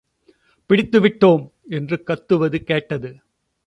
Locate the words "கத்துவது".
2.07-2.63